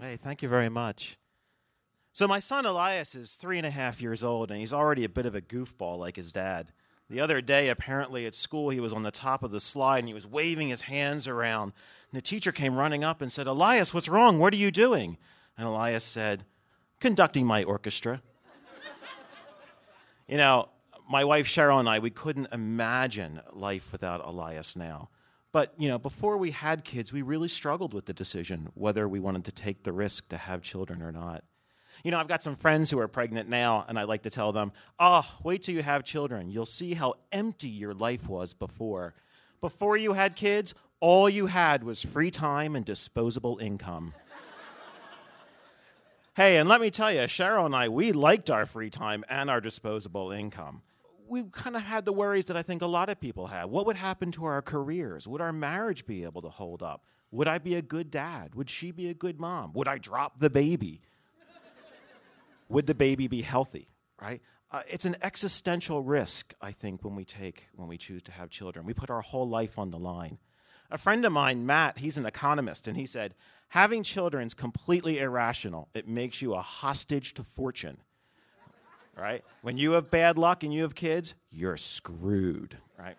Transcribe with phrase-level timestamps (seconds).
[0.00, 1.18] Hey, thank you very much.
[2.12, 5.08] So, my son Elias is three and a half years old, and he's already a
[5.08, 6.72] bit of a goofball like his dad.
[7.08, 10.08] The other day, apparently at school, he was on the top of the slide and
[10.08, 11.74] he was waving his hands around.
[12.10, 14.38] And the teacher came running up and said, Elias, what's wrong?
[14.38, 15.18] What are you doing?
[15.58, 16.46] And Elias said,
[17.00, 18.22] Conducting my orchestra.
[20.26, 20.70] you know,
[21.10, 25.10] my wife Cheryl and I, we couldn't imagine life without Elias now.
[25.52, 29.20] But, you know, before we had kids, we really struggled with the decision whether we
[29.20, 31.44] wanted to take the risk to have children or not.
[32.02, 34.52] You know, I've got some friends who are pregnant now, and I like to tell
[34.52, 36.50] them, oh, wait till you have children.
[36.50, 39.14] You'll see how empty your life was before.
[39.60, 44.14] Before you had kids, all you had was free time and disposable income.
[46.34, 49.50] hey, and let me tell you, Cheryl and I, we liked our free time and
[49.50, 50.82] our disposable income
[51.32, 53.70] we kind of had the worries that I think a lot of people have.
[53.70, 55.26] What would happen to our careers?
[55.26, 57.06] Would our marriage be able to hold up?
[57.30, 58.54] Would I be a good dad?
[58.54, 59.72] Would she be a good mom?
[59.72, 61.00] Would I drop the baby?
[62.68, 63.88] Would the baby be healthy?
[64.20, 64.42] Right?
[64.70, 68.50] Uh, it's an existential risk, I think, when we take when we choose to have
[68.50, 68.84] children.
[68.84, 70.36] We put our whole life on the line.
[70.90, 73.34] A friend of mine, Matt, he's an economist, and he said,
[73.68, 75.88] having children is completely irrational.
[75.94, 78.02] It makes you a hostage to fortune
[79.16, 79.44] right?
[79.62, 83.16] When you have bad luck and you have kids, you're screwed, right?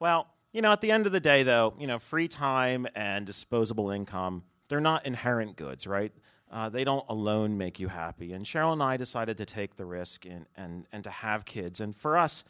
[0.00, 3.26] well, you know, at the end of the day, though, you know, free time and
[3.26, 6.12] disposable income, they're not inherent goods, right?
[6.50, 8.32] Uh, they don't alone make you happy.
[8.32, 11.80] And Cheryl and I decided to take the risk and, and, and to have kids.
[11.80, 12.42] And for us,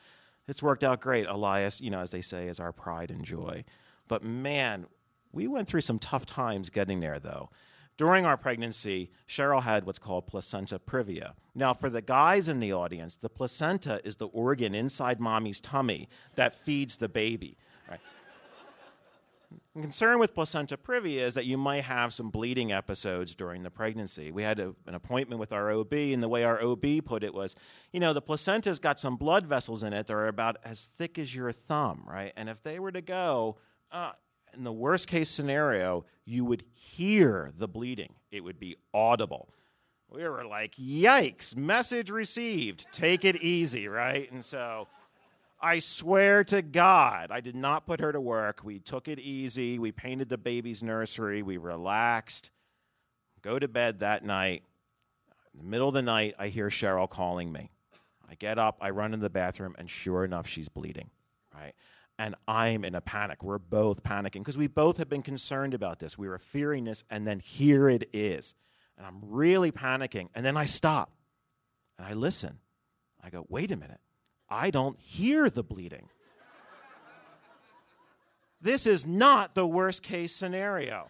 [0.46, 1.26] it's worked out great.
[1.26, 3.64] Elias, you know, as they say, is our pride and joy.
[4.06, 4.86] But man,
[5.32, 7.50] we went through some tough times getting there, though.
[7.98, 11.32] During our pregnancy, Cheryl had what's called placenta previa.
[11.52, 16.08] Now, for the guys in the audience, the placenta is the organ inside mommy's tummy
[16.36, 17.58] that feeds the baby.
[17.90, 17.98] Right?
[19.74, 23.70] The concern with placenta previa is that you might have some bleeding episodes during the
[23.70, 24.30] pregnancy.
[24.30, 27.34] We had a, an appointment with our OB, and the way our OB put it
[27.34, 27.56] was,
[27.92, 31.18] you know, the placenta's got some blood vessels in it that are about as thick
[31.18, 32.32] as your thumb, right?
[32.36, 33.56] And if they were to go,
[33.90, 34.12] uh,
[34.56, 38.14] in the worst case scenario, you would hear the bleeding.
[38.30, 39.48] It would be audible.
[40.10, 42.86] We were like, yikes, message received.
[42.92, 44.30] Take it easy, right?
[44.32, 44.88] And so
[45.60, 48.60] I swear to God, I did not put her to work.
[48.64, 49.78] We took it easy.
[49.78, 51.42] We painted the baby's nursery.
[51.42, 52.50] We relaxed.
[53.42, 54.62] Go to bed that night.
[55.52, 57.70] In the middle of the night, I hear Cheryl calling me.
[58.30, 61.10] I get up, I run in the bathroom, and sure enough, she's bleeding,
[61.54, 61.74] right?
[62.18, 63.42] And I'm in a panic.
[63.44, 66.18] We're both panicking because we both have been concerned about this.
[66.18, 68.54] We were fearing this, and then here it is.
[68.96, 70.28] And I'm really panicking.
[70.34, 71.12] And then I stop
[71.96, 72.58] and I listen.
[73.22, 74.00] I go, wait a minute.
[74.50, 76.08] I don't hear the bleeding.
[78.60, 81.08] this is not the worst case scenario.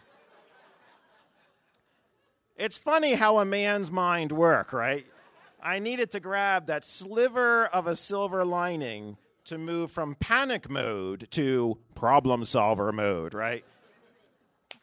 [2.55, 5.05] It's funny how a man's mind works, right?
[5.63, 9.17] I needed to grab that sliver of a silver lining
[9.49, 13.65] to move from panic mode to problem solver mode, right?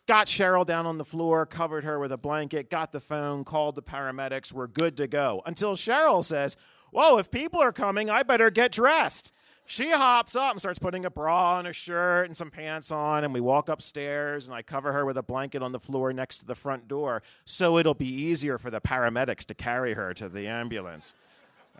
[0.06, 3.76] Got Cheryl down on the floor, covered her with a blanket, got the phone, called
[3.76, 5.40] the paramedics, we're good to go.
[5.46, 6.56] Until Cheryl says,
[6.90, 9.30] Whoa, if people are coming, I better get dressed.
[9.66, 13.22] She hops up and starts putting a bra and a shirt and some pants on,
[13.22, 16.38] and we walk upstairs, and I cover her with a blanket on the floor next
[16.38, 20.28] to the front door so it'll be easier for the paramedics to carry her to
[20.28, 21.14] the ambulance.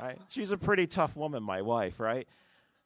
[0.01, 0.21] Right?
[0.29, 2.29] She's a pretty tough woman, my wife, right?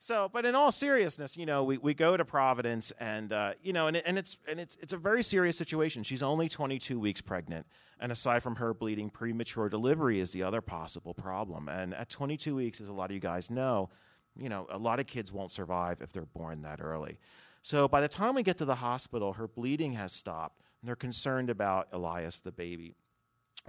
[0.02, 3.74] So, but in all seriousness, you know, we, we go to Providence, and uh, you
[3.74, 6.04] know, and, and it's and it's it's a very serious situation.
[6.04, 7.66] She's only 22 weeks pregnant,
[8.00, 11.68] and aside from her bleeding, premature delivery is the other possible problem.
[11.68, 13.90] And at 22 weeks, as a lot of you guys know,
[14.38, 17.18] you know, a lot of kids won't survive if they're born that early.
[17.60, 20.96] So by the time we get to the hospital, her bleeding has stopped, and they're
[20.96, 22.94] concerned about Elias, the baby.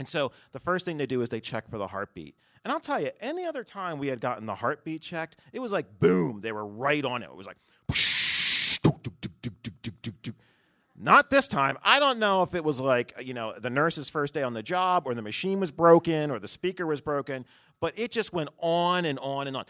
[0.02, 2.34] And so the first thing they do is they check for the heartbeat.
[2.64, 5.72] And I'll tell you, any other time we had gotten the heartbeat checked, it was
[5.72, 7.28] like boom, they were right on it.
[7.28, 7.58] It was like,
[11.00, 11.78] not this time.
[11.84, 14.64] I don't know if it was like, you know, the nurse's first day on the
[14.64, 17.46] job or the machine was broken or the speaker was broken,
[17.80, 19.66] but it just went on and on and on.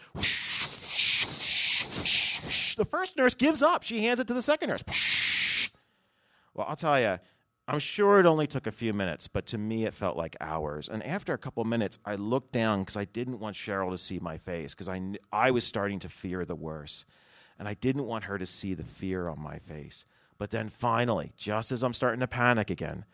[2.78, 3.82] The first nurse gives up.
[3.82, 4.82] She hands it to the second nurse.
[6.54, 7.18] Well, I'll tell you,
[7.68, 10.88] I'm sure it only took a few minutes, but to me it felt like hours.
[10.88, 14.18] And after a couple minutes, I looked down because I didn't want Cheryl to see
[14.18, 15.00] my face because I,
[15.32, 17.04] I was starting to fear the worst.
[17.58, 20.04] And I didn't want her to see the fear on my face.
[20.38, 23.04] But then finally, just as I'm starting to panic again,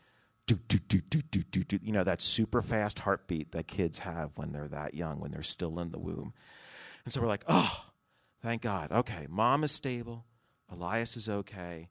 [0.46, 3.98] do, do, do, do, do, do, do, you know, that super fast heartbeat that kids
[3.98, 6.32] have when they're that young, when they're still in the womb.
[7.04, 7.84] And so we're like, oh,
[8.42, 8.90] thank God.
[8.90, 10.24] Okay, mom is stable.
[10.70, 11.90] Elias is okay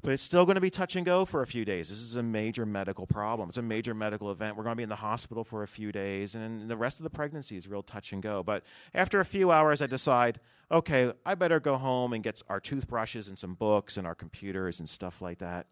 [0.00, 1.88] But it's still going to be touch and go for a few days.
[1.88, 3.48] This is a major medical problem.
[3.48, 4.56] It's a major medical event.
[4.56, 7.04] We're going to be in the hospital for a few days, and the rest of
[7.04, 8.44] the pregnancy is real touch and go.
[8.44, 8.62] But
[8.94, 10.38] after a few hours, I decide,
[10.70, 14.78] okay, I better go home and get our toothbrushes and some books and our computers
[14.78, 15.66] and stuff like that.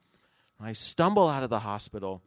[0.58, 2.20] I stumble out of the hospital.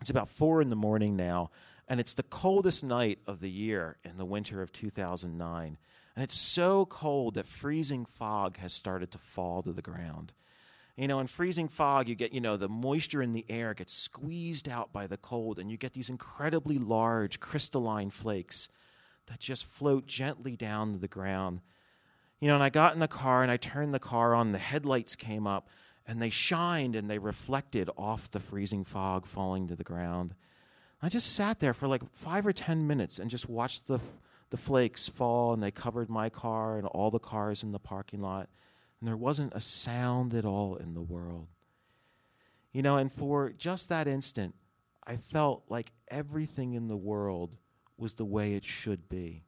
[0.00, 1.50] It's about four in the morning now,
[1.86, 5.76] and it's the coldest night of the year in the winter of 2009.
[6.14, 10.32] And it's so cold that freezing fog has started to fall to the ground.
[10.96, 13.92] You know, in freezing fog, you get, you know, the moisture in the air gets
[13.92, 18.70] squeezed out by the cold, and you get these incredibly large crystalline flakes
[19.26, 21.60] that just float gently down to the ground.
[22.40, 24.58] You know, and I got in the car and I turned the car on, the
[24.58, 25.68] headlights came up,
[26.06, 30.34] and they shined and they reflected off the freezing fog falling to the ground.
[31.02, 33.98] I just sat there for like five or ten minutes and just watched the,
[34.48, 38.22] the flakes fall, and they covered my car and all the cars in the parking
[38.22, 38.48] lot
[39.00, 41.48] and there wasn't a sound at all in the world.
[42.72, 44.54] You know, and for just that instant,
[45.06, 47.56] I felt like everything in the world
[47.96, 49.44] was the way it should be.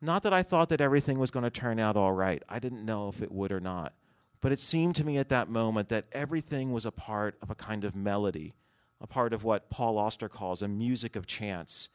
[0.00, 2.42] Not that I thought that everything was going to turn out all right.
[2.48, 3.94] I didn't know if it would or not.
[4.40, 7.56] But it seemed to me at that moment that everything was a part of a
[7.56, 8.54] kind of melody,
[9.00, 11.88] a part of what Paul Auster calls a music of chance.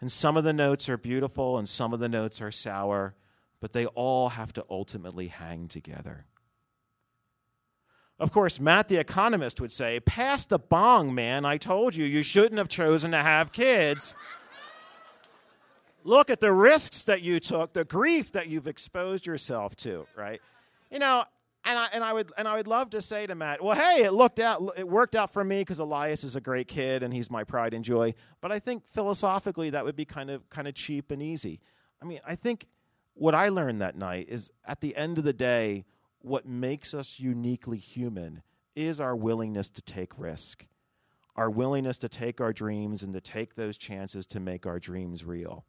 [0.00, 3.14] And some of the notes are beautiful and some of the notes are sour,
[3.60, 6.26] but they all have to ultimately hang together.
[8.18, 11.46] Of course, Matt the economist would say, Pass the bong, man.
[11.46, 14.14] I told you, you shouldn't have chosen to have kids.
[16.04, 20.40] Look at the risks that you took, the grief that you've exposed yourself to, right?
[20.90, 21.24] You know,
[21.64, 24.04] and I, and I would and I would love to say to Matt, well, hey,
[24.04, 27.12] it looked out, it worked out for me because Elias is a great kid and
[27.12, 28.14] he's my pride and joy.
[28.40, 31.60] But I think philosophically that would be kind of kind of cheap and easy.
[32.02, 32.66] I mean, I think
[33.14, 35.84] what I learned that night is at the end of the day,
[36.20, 38.42] what makes us uniquely human
[38.74, 40.66] is our willingness to take risk,
[41.36, 45.24] our willingness to take our dreams and to take those chances to make our dreams
[45.24, 45.64] real.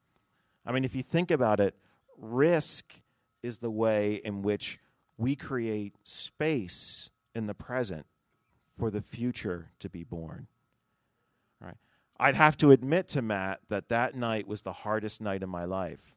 [0.66, 1.76] I mean, if you think about it,
[2.18, 3.02] risk
[3.42, 4.78] is the way in which
[5.18, 8.06] we create space in the present
[8.78, 10.48] for the future to be born.
[11.60, 11.78] Right?
[12.20, 15.66] I'd have to admit to Matt that that night was the hardest night of my
[15.66, 16.16] life.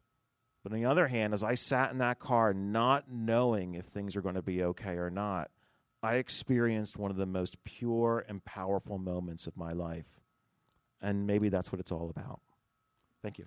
[0.64, 4.16] But on the other hand, as I sat in that car not knowing if things
[4.16, 5.50] are going to be okay or not,
[6.02, 10.06] I experienced one of the most pure and powerful moments of my life.
[11.02, 12.40] And maybe that's what it's all about.
[13.22, 13.46] Thank you.